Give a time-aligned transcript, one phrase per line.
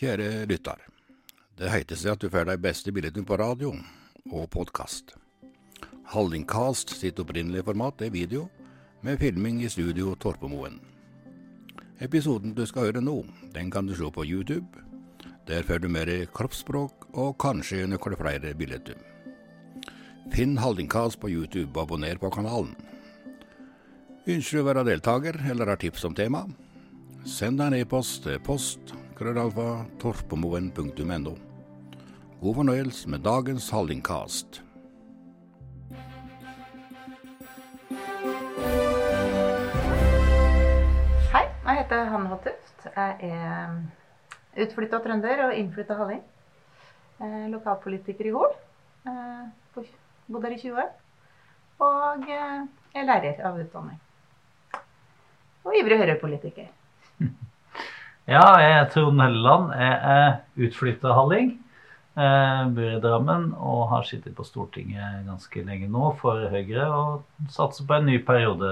[0.00, 0.78] Kjære lytter.
[1.60, 3.74] Det heter seg at du får de beste billettene på radio
[4.32, 5.10] og podkast.
[6.14, 8.46] Hallingcast sitt opprinnelige format er video,
[9.04, 10.78] med filming i studio Torpemoen.
[12.00, 13.18] Episoden du skal høre nå,
[13.52, 14.80] den kan du se på YouTube.
[15.44, 18.96] Der får du mer kroppsspråk og kanskje noen flere billetter.
[20.32, 22.72] Finn Hallingcast på YouTube og abonner på kanalen.
[24.24, 26.46] Ønsker du å være deltaker eller har tips om tema?
[27.28, 29.66] Send en e-post til post krøllalfa
[30.02, 31.34] torpemoen.no.
[32.40, 34.62] God fornøyelse med dagens Hallingcast.
[41.30, 42.86] Hei, jeg heter Hanne Hottuft.
[42.96, 46.22] Jeg er utflytta trønder og innflytta halling.
[47.20, 48.54] Eh, Lokalpolitiker i Hol.
[49.06, 49.44] Eh,
[49.74, 49.86] på-
[50.30, 50.90] Bodd her i 20 år.
[51.80, 54.00] Og jeg er lærer av utdanning.
[55.64, 56.68] Og ivrig Høyre-politiker.
[58.30, 59.72] Ja, jeg er Trond Helleland.
[59.74, 60.28] Jeg er
[60.62, 61.48] utflytta halling.
[62.14, 66.84] Eh, bor i Drammen og har sittet på Stortinget ganske lenge nå for Høyre.
[66.94, 68.70] Og satser på en ny periode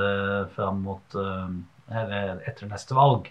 [0.55, 1.51] fram mot eh,
[1.91, 3.27] eller etter neste valg.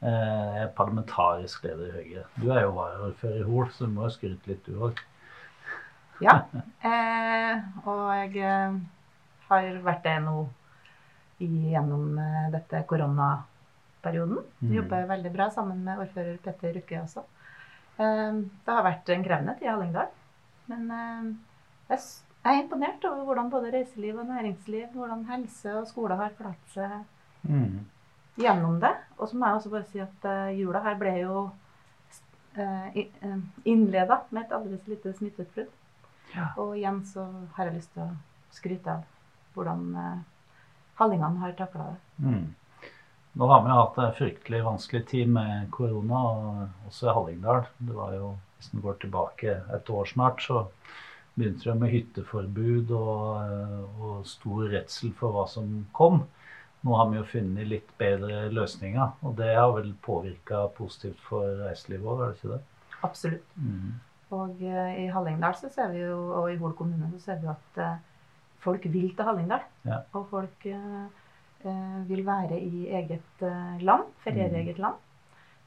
[0.00, 2.26] Eh, jeg er parlamentarisk leder i Høyre.
[2.40, 5.04] Du er jo varaordfører i Hol, så du må jo skryte litt, du òg.
[6.24, 6.40] Ja.
[6.84, 8.48] Eh, og jeg
[9.48, 10.38] har vært det nå
[11.38, 12.16] gjennom
[12.52, 12.88] dette eh,
[14.04, 14.44] dette koronaperioden.
[14.60, 14.74] Mm.
[14.74, 17.24] Jobber veldig bra sammen med ordfører Petter Rukke også.
[17.98, 20.08] Eh, det har vært en krevende tid i Hallingdal.
[20.68, 22.00] Men eh, jeg
[22.44, 27.02] er imponert over hvordan både reiseliv og næringsliv, hvordan helse og skole har klart seg
[27.44, 27.84] Mm.
[28.38, 28.94] gjennom det.
[29.18, 31.50] Og så må jeg også bare si at eh, jula her ble jo
[32.56, 32.88] uh,
[33.66, 35.68] innleda med et aldri så lite smitteutbrudd.
[36.34, 36.46] Ja.
[36.56, 38.16] Og igjen så har jeg lyst til å
[38.50, 39.04] skryte av
[39.52, 40.24] hvordan
[40.96, 42.00] hallingene har takla det.
[42.24, 42.54] Mm.
[43.34, 47.64] Nå har vi jo hatt en fryktelig vanskelig tid med korona, og også i Hallingdal.
[47.78, 50.66] Det var jo, Hvis vi går tilbake et år snart, så
[51.34, 56.22] begynte det med hytteforbud og, og stor redsel for hva som kom.
[56.84, 61.48] Nå har vi jo funnet litt bedre løsninger, og det har vel påvirka positivt for
[61.64, 62.62] reiselivet òg, er det ikke det?
[63.08, 63.54] Absolutt.
[63.56, 63.92] Mm.
[64.38, 67.50] Og eh, i Hallingdal så ser vi jo, og i Hol kommune så ser vi
[67.52, 68.00] at eh,
[68.64, 69.64] folk vil til Hallingdal.
[69.88, 70.02] Ja.
[70.12, 71.23] Og folk eh, eh,
[72.08, 74.66] vil være i eget eh, land, feriere i Mm.
[74.66, 74.94] eget land.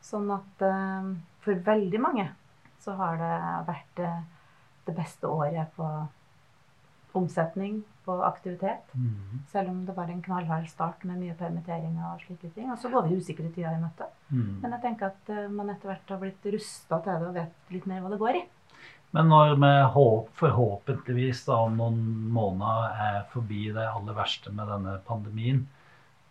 [0.01, 2.29] Sånn at eh, for veldig mange
[2.79, 4.21] så har det vært eh,
[4.85, 5.87] det beste året på
[7.17, 8.91] omsetning, på aktivitet.
[8.93, 9.39] Mm.
[9.51, 12.69] Selv om det var en knallhard start med mye permitteringer og slike ting.
[12.71, 14.05] Og så går vi usikre tider i møte.
[14.29, 14.59] Mm.
[14.61, 17.73] Men jeg tenker at eh, man etter hvert har blitt rusta til det og vet
[17.73, 18.43] litt mer hva det går i.
[19.15, 21.99] Men når vi håp, forhåpentligvis da, om noen
[22.35, 25.61] måneder er forbi det aller verste med denne pandemien,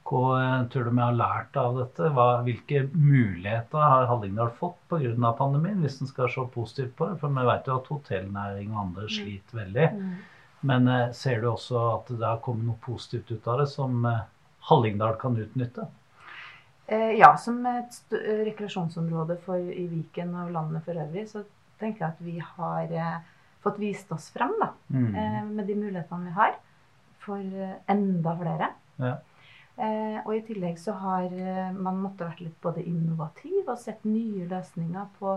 [0.07, 2.09] hva eh, tror du vi har lært av dette?
[2.15, 5.33] Hva, hvilke muligheter har Hallingdal fått pga.
[5.39, 7.19] pandemien, hvis en skal se positivt på det?
[7.21, 9.89] For vi vet jo at hotellnæring og andre sliter veldig.
[10.63, 14.05] Men eh, ser du også at det har kommet noe positivt ut av det som
[14.07, 14.25] eh,
[14.71, 15.89] Hallingdal kan utnytte?
[16.87, 21.41] Ja, som et rekreasjonsområde for, i Viken og landet for øvrig, så
[21.81, 23.25] tenker jeg at vi har
[23.65, 25.51] fått vist oss frem da, Mm.
[25.57, 26.55] med de mulighetene vi har,
[27.19, 27.43] for
[27.91, 28.69] enda flere.
[29.03, 29.17] Ja.
[29.79, 34.05] Eh, og i tillegg så har eh, man måttet vært litt både innovativ og sett
[34.09, 35.35] nye løsninger på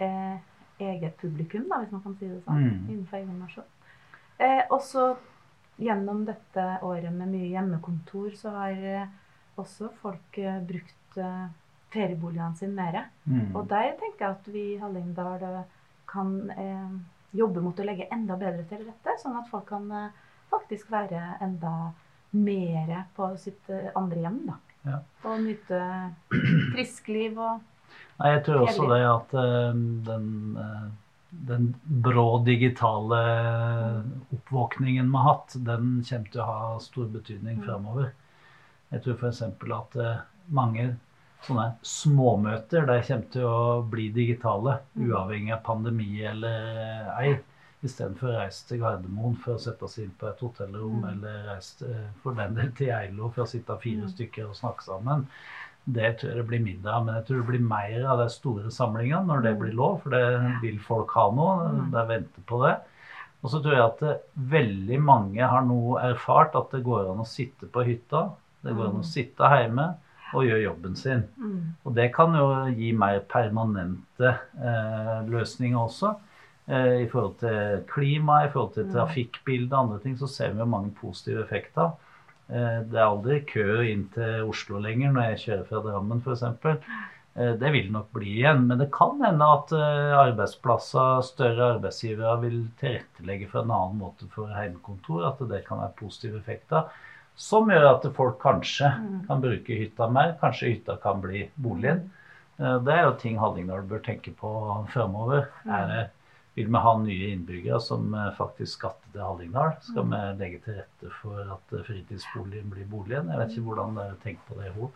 [0.00, 0.38] eh,
[0.80, 2.88] eget publikum, da, hvis man kan si det sånn, Mm.
[2.88, 3.64] innenfor egen nasjon.
[4.38, 5.16] Eh, og så
[5.78, 9.08] gjennom dette året med mye hjemmekontor, så har
[9.56, 10.38] også folk
[10.68, 11.18] brukt
[11.92, 12.98] ferieboligene sine mer.
[13.26, 13.54] Mm.
[13.56, 15.64] Og der tenker jeg at vi i Hallingdal
[16.08, 16.96] kan eh,
[17.36, 20.10] jobbe mot å legge enda bedre til rette, sånn at folk kan eh,
[20.52, 21.92] faktisk være enda
[22.44, 24.38] mer på sitt eh, andre hjem.
[24.50, 24.58] da.
[24.86, 24.98] Ja.
[25.26, 25.80] Og nyte
[26.74, 27.60] friskliv og
[28.18, 30.84] Nei, jeg tror også det at eh, den, eh,
[31.50, 31.66] den
[32.06, 33.18] brå digitale
[34.32, 37.64] oppvåkningen vi har hatt, den kommer til å ha stor betydning Mm.
[37.66, 38.12] fremover.
[38.92, 39.42] Jeg tror f.eks.
[39.42, 39.96] at
[40.48, 40.86] mange
[41.46, 45.10] sånne småmøter de kommer til å bli digitale, Mm.
[45.10, 47.38] uavhengig av pandemi eller ei.
[47.84, 51.08] Istedenfor å reise til Gardermoen for å sette seg inn på et hotellrom, Mm.
[51.12, 54.08] eller reise eh, for den del til Geilo for å sitte fire Mm.
[54.14, 55.26] stykker og snakke sammen.
[55.88, 58.28] Det tror jeg det blir mindre av, men jeg tror det blir mer av de
[58.28, 59.60] store samlingene når det Mm.
[59.60, 61.70] blir lov, for det vil folk ha nå.
[61.70, 61.90] Mm.
[61.92, 62.80] De venter på det.
[63.44, 67.18] Og så tror jeg at det, veldig mange har nå erfart at det går an
[67.18, 68.32] å sitte på hytta,
[68.64, 69.94] det går an å sitte hjemme
[70.34, 71.22] og gjøre jobben sin.
[71.84, 76.16] Og det kan jo gi mer permanente eh, løsninger også.
[76.68, 78.92] Eh, I forhold til klima, i forhold til Mm.
[78.92, 81.92] trafikkbilde og andre ting, så ser vi jo mange positive effekter.
[82.50, 86.42] Eh, det er aldri kø inn til Oslo lenger når jeg kjører fra Drammen f.eks.
[87.36, 88.66] Eh, det vil nok bli igjen.
[88.66, 89.70] Men det kan hende at
[90.32, 95.26] arbeidsplasser, større arbeidsgivere vil tilrettelegge for en annen måte for hjemmekontor.
[95.28, 96.84] At det kan være positive effekter.
[97.36, 99.26] Som gjør at folk kanskje Mm.
[99.26, 100.36] kan bruke hytta mer.
[100.40, 102.10] Kanskje hytta kan bli boligen.
[102.58, 105.46] Det er jo ting Hallingdal bør tenke på framover.
[105.68, 106.10] Er det
[106.56, 109.74] vil vi ha nye innbyggere som eh, faktisk skatter til Hallingdal?
[109.84, 113.28] Skal vi legge til rette for at eh, fritidsboligen blir boligen?
[113.32, 114.90] Jeg vet ikke hvordan dere tenker på det i Hol.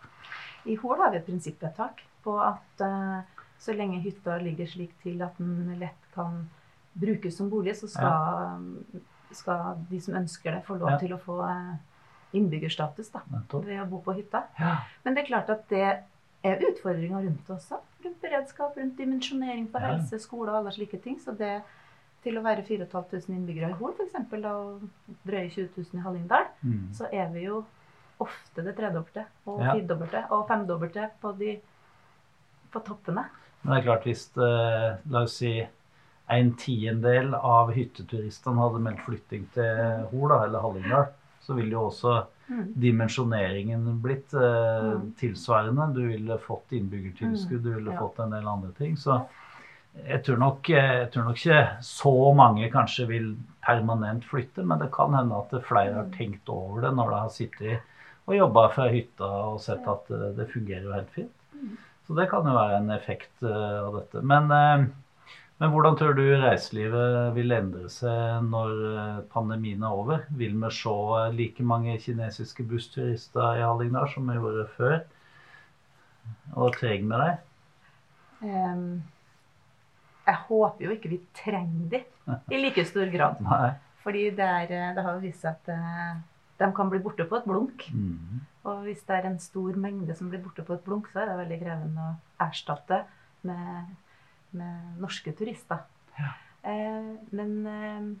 [0.71, 5.21] I Hol har vi et prinsippvedtak på at eh, så lenge hytta ligger slik til
[5.21, 6.47] at den lett kan
[6.97, 8.65] brukes som bolig, så skal,
[9.37, 10.97] skal de som ønsker det, få lov Ja.
[10.99, 11.37] til å få
[12.35, 13.21] innbyggerstatus da,
[13.53, 14.41] ved å bo på hytta.
[14.59, 14.73] Ja.
[15.03, 15.83] Men det er klart at det
[16.47, 17.79] er utfordringer rundt det også.
[18.03, 19.87] Rundt beredskap, rundt dimensjonering på Ja.
[19.95, 21.19] helse, skole og alle slike ting.
[21.19, 21.61] Så det
[22.23, 24.15] til å være 4500 innbyggere i Hol f.eks.
[24.45, 24.81] og
[25.25, 26.89] drøye 20 000 i Hallingdal, Mm.
[26.93, 27.63] så er vi jo
[28.19, 29.73] ofte det tredobbelte og Ja.
[29.73, 31.59] firedobbelte og femdobbelte på de
[32.71, 33.25] på toppene.
[33.63, 35.67] Men det er klart hvis eh, la oss si
[36.29, 41.07] en tiendedel av hytteturistene hadde meldt flytting til Hol eller Hallingdal,
[41.41, 42.73] så ville jo også Mm.
[42.83, 45.13] dimensjoneringen blitt eh, Mm.
[45.19, 45.93] tilsvarende.
[45.95, 48.95] Du ville fått innbyggertilskudd, du ville fått en del andre ting.
[48.97, 49.21] Så
[50.07, 53.35] jeg tror, nok, jeg tror nok ikke så mange kanskje vil
[53.65, 56.11] permanent flytte, men det kan hende at flere har Mm.
[56.17, 57.79] tenkt over det når de har sittet
[58.27, 59.23] og jobba fra hytta
[59.53, 61.31] og sett at eh, det fungerer jo helt fint.
[61.55, 61.77] Mm.
[62.07, 64.21] Så det kan jo være en effekt eh, av dette.
[64.23, 64.85] Men, eh,
[65.61, 70.23] men hvordan tror du reiselivet vil endre seg når eh, pandemien er over?
[70.33, 74.97] Vil vi se eh, like mange kinesiske bussturister i Hallingdal som vi gjorde før?
[76.57, 77.45] Og trenger vi dem?
[78.41, 79.03] Um,
[80.25, 83.45] jeg håper jo ikke vi trenger dem i like stor grad.
[84.03, 86.25] Fordi det, er, eh, det har jo vist seg at
[86.61, 87.85] de kan bli borte på et blunk.
[87.93, 88.41] Mm.
[88.65, 91.31] Og hvis det er en stor mengde som blir borte på et blunk, så er
[91.31, 93.03] det veldig krevende å erstatte
[93.45, 93.93] med,
[94.57, 95.85] med norske turister.
[96.17, 96.33] Ja.
[96.67, 98.11] Eh, men eh,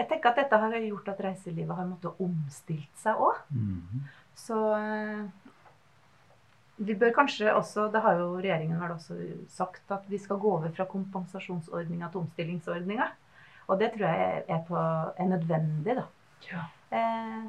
[0.00, 3.40] jeg tenker at dette har gjort at reiselivet har måttet omstilt seg òg.
[3.52, 4.04] Mm.
[4.40, 5.50] Så eh,
[6.80, 9.18] vi bør kanskje også, det har jo regjeringen vel også
[9.52, 13.10] sagt, at vi skal gå over fra kompensasjonsordninga til omstillingsordninga.
[13.70, 14.76] Og det tror jeg er, på,
[15.20, 16.06] er nødvendig, da.
[16.48, 16.64] Ja.
[16.96, 17.42] Eh,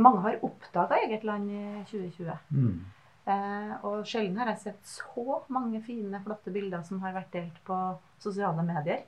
[0.00, 2.32] mange har oppdaga eget land i 2020.
[2.50, 2.80] Mm.
[3.26, 7.56] Eh, og sjelden har jeg sett så mange fine, flotte bilder som har vært delt
[7.66, 7.76] på
[8.22, 9.02] sosiale medier.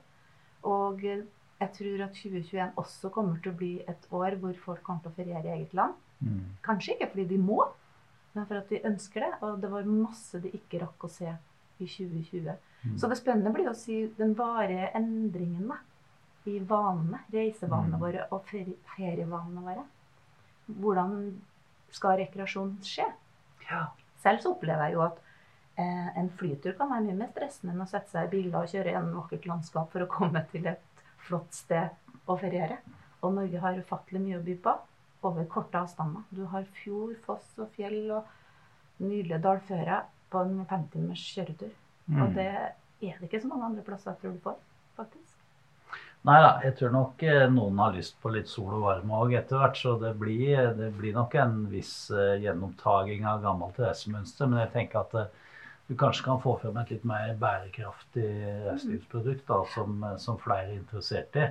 [0.67, 5.03] Og jeg tror at 2021 også kommer til å bli et år hvor folk kommer
[5.05, 5.95] til å feriere i eget land.
[6.19, 6.41] Mm.
[6.65, 7.61] Kanskje ikke fordi de må,
[8.35, 9.31] men for at de ønsker det.
[9.43, 11.29] Og det var masse de ikke rakk å se
[11.79, 12.57] i 2020.
[12.83, 12.97] Mm.
[12.99, 15.79] Så det spennende blir å si den varige endringen da,
[16.47, 18.01] i vanene, reisevanene Mm.
[18.03, 19.83] våre og ferie, ferievanene våre.
[20.79, 21.39] Hvordan
[21.91, 23.05] skal rekreasjon skje?
[23.69, 23.87] Ja.
[24.19, 25.19] Selv så opplever jeg jo at
[25.79, 28.71] eh, en flytur kan være mye mer stressende enn å sette seg i biler og
[28.71, 32.79] kjøre gjennom vakkert landskap for å komme til et flott sted å feriere.
[33.23, 34.75] Og Norge har ufattelig mye å by på
[35.29, 36.23] over korte avstander.
[36.31, 41.73] Du har fjord, foss og fjell og nydelige dalfører på en 50 timers kjøretur.
[42.07, 42.21] Mm.
[42.23, 44.57] Og det er det ikke så mange andre plasser jeg tror du får,
[44.99, 45.28] faktisk.
[46.27, 49.35] Nei da, jeg tror nok eh, noen har lyst på litt sol og varme òg
[49.39, 49.77] etter hvert.
[49.79, 54.49] Så det blir, det blir nok en viss eh, gjenopptaging av gammelt reisemønster.
[54.51, 55.29] Men jeg tenker at eh,
[55.87, 58.27] du kanskje kan få frem et litt mer bærekraftig
[58.67, 61.47] reiselivsprodukt da, som, eh, som flere er interessert i.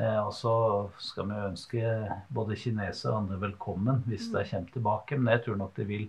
[0.00, 0.56] Eh, og så
[1.00, 1.94] skal vi ønske
[2.32, 5.18] både kinesere og andre velkommen hvis de kommer tilbake.
[5.20, 6.08] Men jeg tror nok det vil,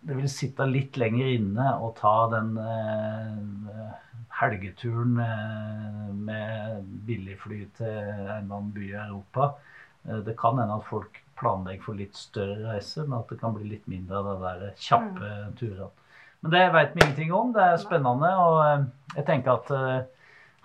[0.00, 3.90] det vil sitte litt lenger inne og ta den eh,
[4.40, 9.50] helgeturen eh, med billigfly til en eller annen by i Europa.
[10.08, 13.56] Eh, det kan hende at folk planlegger for litt større reiser, men at det kan
[13.56, 15.90] bli litt mindre av de der kjappe turene.
[16.40, 17.52] Men det vet vi ingenting om.
[17.52, 18.30] Det er spennende.
[18.40, 18.88] Og eh,
[19.18, 19.98] jeg tenker at eh,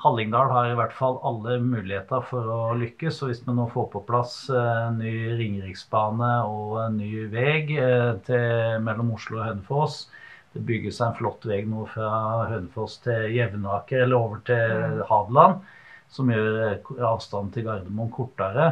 [0.03, 3.21] Hallingdal har i hvert fall alle muligheter for å lykkes.
[3.23, 8.75] Og hvis vi nå får på plass eh, ny Ringeriksbane og en ny vei eh,
[8.83, 10.05] mellom Oslo og Hønefoss
[10.53, 12.11] Det bygges en flott vei nå fra
[12.51, 15.01] Hønefoss til Jevnaker eller over til Mm.
[15.09, 15.63] Hadeland,
[16.11, 18.69] som gjør eh, avstanden til Gardermoen kortere.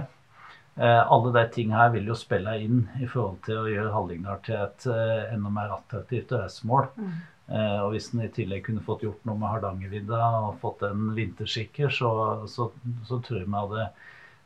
[0.76, 4.44] Eh, alle de tingene her vil jo spille inn i forhold til å gjøre Hallingdal
[4.46, 4.88] til et
[5.34, 6.92] enda mer attraktivt reisemål.
[7.00, 7.22] Mm.
[7.54, 11.12] Eh, og hvis en i tillegg kunne fått gjort noe med Hardangervidda og fått en
[11.18, 12.10] vinterskikker, så,
[12.50, 12.72] så,
[13.06, 13.86] så tror jeg vi hadde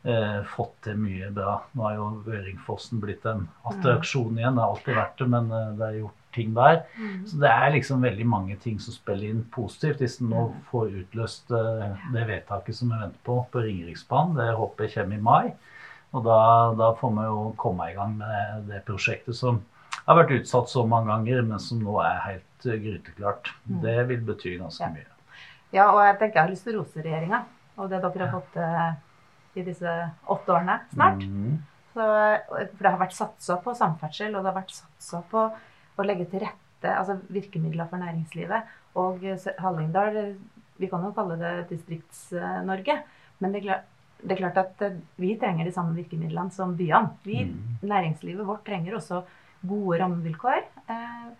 [0.04, 1.58] eh, fått til mye bra.
[1.72, 4.58] Nå har jo Øringfossen blitt en attraksjon igjen.
[4.58, 6.82] Det har alltid vært det, men eh, det er gjort ting der.
[6.98, 7.14] Mm.
[7.30, 10.02] Så det er liksom veldig mange ting som spiller inn positivt.
[10.04, 14.52] Hvis en nå får utløst eh, det vedtaket som vi venter på på Ringeriksbanen, det
[14.58, 15.74] håper jeg kommer i mai.
[16.16, 16.40] Og da,
[16.78, 19.60] da får vi jo komme i gang med det prosjektet som
[20.06, 23.52] har vært utsatt så mange ganger, men som nå er helt eh, gryteklart.
[23.68, 23.80] Mm.
[23.82, 24.90] Det vil bety ganske Ja.
[24.90, 25.06] mye.
[25.72, 27.44] Ja, og jeg tenker jeg har lyst til å rose regjeringa
[27.78, 31.22] og det dere har fått til i disse åtte årene snart.
[31.22, 31.58] Mm.
[31.92, 32.04] Så,
[32.48, 35.44] for det har vært satsa på samferdsel, og det har vært satsa på
[35.98, 38.62] å legge til rette altså virkemidler for næringslivet.
[38.96, 39.22] Og
[39.58, 40.36] Hallingdal
[40.78, 43.02] Vi kan jo kalle det Distrikts-Norge.
[43.40, 43.84] Men det er, klart,
[44.22, 47.16] det er klart at eh, vi trenger de samme virkemidlene som byene.
[47.24, 47.78] Vi, Mm.
[47.82, 49.24] Næringslivet vårt trenger også
[49.66, 50.62] gode rammevilkår.
[50.88, 51.30] Eh, eh,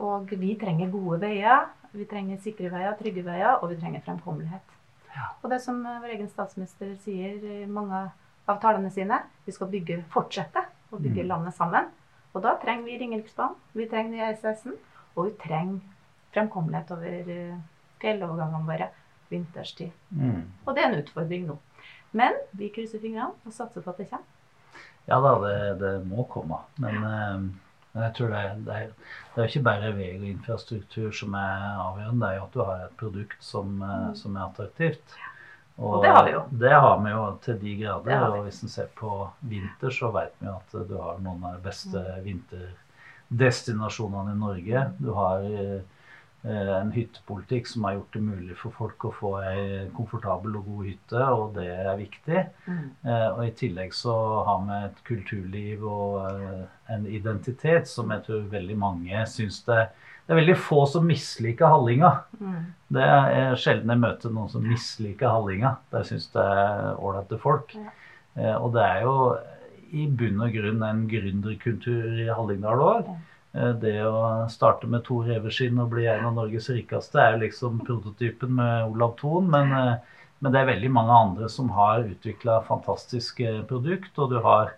[0.00, 1.66] og vi trenger gode veier.
[1.92, 4.74] Vi trenger sikre veier, trygge veier, og vi trenger fremkommelighet.
[5.14, 5.28] Ja.
[5.42, 8.10] Og det som eh, vår egen statsminister sier i mange
[8.48, 11.28] av talene sine, vi skal bygge, fortsette å bygge Mm.
[11.28, 11.88] landet sammen.
[12.34, 14.76] Og da trenger vi Ringeriksbanen, vi trenger nye E16,
[15.16, 15.80] og vi trenger
[16.32, 17.56] fremkommelighet over eh,
[18.00, 18.90] fjellovergangene våre
[19.30, 19.90] vinterstid.
[20.10, 20.42] Mm.
[20.66, 21.58] Og det er en utfordring nå.
[22.12, 24.24] Men vi krysser fingrene og satser på at det kommer.
[25.08, 26.60] Ja da, det, det må komme.
[26.80, 27.48] Men eh,
[27.98, 28.92] men jeg tror det, er- det, er,
[29.34, 32.62] det er ikke bare vei og infrastruktur som er avgjørende, det er jo at du
[32.68, 34.14] har et produkt som, eh, Mm.
[34.22, 35.18] som er attraktivt.
[35.78, 36.40] Og det har vi jo.
[36.58, 38.24] Det har vi jo til de grader.
[38.28, 39.10] Og hvis en ser på
[39.46, 42.00] vinter, så vet vi jo at du har noen av de beste
[43.30, 44.82] vinterdestinasjonene i Norge.
[44.98, 45.80] Du har eh,
[46.48, 49.62] en hyttepolitikk som har gjort det mulig for folk å få ei
[49.96, 52.44] komfortabel og god hytte, og det er viktig.
[52.68, 54.14] Eh, og i tillegg så
[54.46, 56.62] har vi et kulturliv og eh,
[56.94, 59.88] en identitet som jeg tror veldig mange syns det
[60.28, 62.10] Det er veldig få som misliker Hallinga.
[62.40, 62.64] Mm.
[62.92, 65.78] Det er sjelden jeg møter noen som misliker Hallinga.
[65.92, 67.72] De syns det er ålreite folk.
[67.76, 67.94] Ja.
[68.36, 69.14] Eh, og det er jo
[69.88, 73.08] i bunn og grunn en gründerkultur i Hallingdal òg.
[73.08, 73.18] Ja.
[73.80, 78.52] Det å starte med to reveskinn og bli en av Norges rikeste er liksom prototypen
[78.58, 79.48] med Olav Thon.
[79.50, 79.94] Men, eh,
[80.40, 84.12] men det er veldig mange andre som har utvikla fantastiske produkt.
[84.18, 84.74] Og du har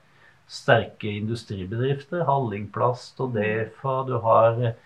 [0.50, 4.00] sterke industribedrifter, Hallingplast og Defa.
[4.08, 4.78] Du har eh,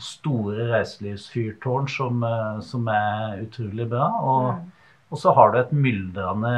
[0.00, 4.06] store reiselivsfyrtårn som, eh, som er utrolig bra.
[4.20, 4.70] Og, Mm.
[5.10, 6.54] og så har du et myldrende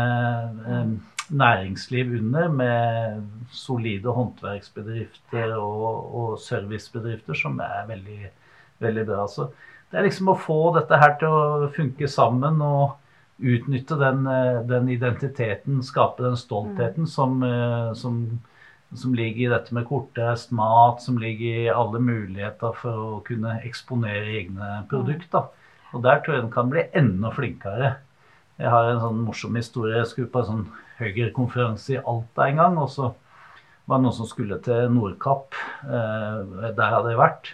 [0.69, 0.93] eh,
[1.31, 8.31] næringsliv under med solide håndverksbedrifter og, og servicebedrifter som er veldig,
[8.83, 9.27] veldig bra.
[9.31, 9.49] Så
[9.91, 12.99] det er liksom å få dette her til å funke sammen og
[13.43, 18.23] utnytte den, eh, den identiteten, skape den stoltheten som, eh, som,
[18.95, 23.59] som ligger i dette med kortreist mat, som ligger i alle muligheter for å kunne
[23.67, 25.51] eksponere egne produkter.
[25.93, 27.97] Og der tror jeg den kan bli enda flinkere.
[28.61, 29.97] Jeg har en sånn morsom historie.
[30.01, 30.69] Jeg skulle på en sånn
[31.01, 32.79] Høyre-konferanse i Alta en gang.
[32.83, 33.09] Og så
[33.89, 35.59] var det noen som skulle til Nordkapp.
[35.87, 37.53] Eh, der hadde jeg vært.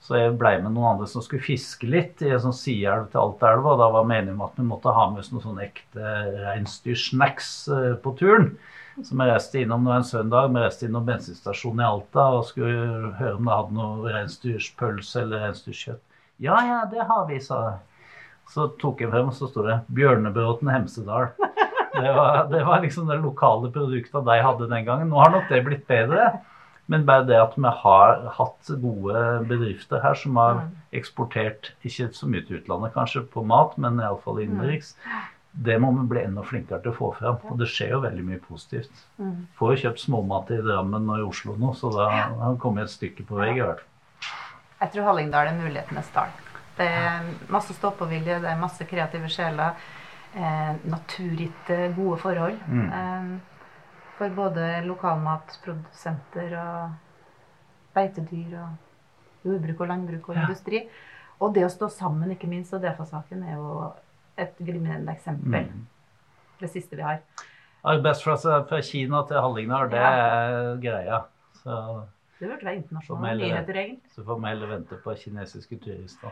[0.00, 3.20] Så jeg blei med noen andre som skulle fiske litt i en sånn sideelv til
[3.20, 3.76] Altaelva.
[3.78, 6.14] Da var meningen at vi måtte ha med oss noen sånne ekte
[6.48, 8.54] reinsdyrsnacks eh, på turen.
[9.00, 10.48] Så vi reiste innom nå en søndag.
[10.50, 15.44] Vi reiste innom bensinstasjonen i Alta og skulle høre om det hadde noe reinsdyrspølse eller
[15.46, 16.02] reinsdyrkjøtt.
[16.40, 17.78] Ja, ja, det har vi, sa jeg.
[18.50, 21.30] Så tok jeg frem, og så sto det 'Bjørnebråten Hemsedal'.
[21.94, 25.08] Det var, det var liksom det lokale produktet de hadde den gangen.
[25.10, 26.40] Nå har nok det blitt bedre.
[26.90, 30.70] Men bare det at vi har hatt gode bedrifter her som har Mm.
[30.92, 34.96] eksportert, ikke så mye til utlandet kanskje på mat, men iallfall innenriks,
[35.54, 37.36] det må vi bli enda flinkere til å få fram.
[37.50, 38.90] Og det skjer jo veldig mye positivt.
[39.20, 39.46] Mm.
[39.58, 42.82] Får jo kjøpt småmat i Drammen og i Oslo nå, så da har vi kommet
[42.84, 43.86] et stykke på vei i hvert fall.
[44.80, 46.28] Jeg tror Hallingdal er mulighetenes dal.
[46.80, 49.76] Det er masse stå-på-vilje, det er masse kreative sjeler.
[50.32, 52.56] Eh, naturgitte, gode forhold.
[52.70, 52.86] Mm.
[52.88, 53.30] Eh,
[54.16, 56.90] for både lokalmatprodusenter og
[57.96, 60.42] beitedyr og jordbruk og landbruk og Ja.
[60.46, 60.82] industri.
[61.40, 63.92] Og det å stå sammen, ikke minst, og DFA-saken er jo
[64.38, 65.64] et glimrende eksempel.
[65.72, 65.86] Mm.
[66.60, 67.18] Det siste vi har.
[67.84, 71.22] Arbeidsplasser fra Kina til Hallingdal, det er greia.
[71.62, 72.04] Så,
[72.38, 74.10] Det burde være internasjonale nyheter, egentlig.
[74.14, 76.30] så får vi heller vente på kinesiske turister.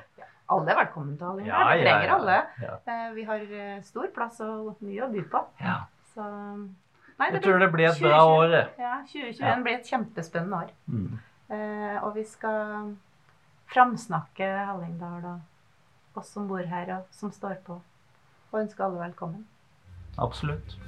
[0.48, 1.78] Alle er velkommen til Hallingdal.
[1.78, 2.36] vi trenger alle.
[2.88, 5.42] Eh, Vi har eh, stor plass og mye å by på.
[5.60, 5.74] Ja.
[6.14, 6.24] Så
[7.18, 8.52] Nei, Jeg tror det blir et bra år.
[8.78, 9.54] Ja, 2021 Ja.
[9.62, 10.70] blir et kjempespennende år.
[10.88, 11.18] Mm.
[11.50, 12.94] Eh, og vi skal
[13.66, 15.40] framsnakke Hallingdal og
[16.22, 17.80] oss som bor her og som står på.
[18.52, 19.44] Og ønske alle velkommen.
[20.18, 20.78] Absolutt.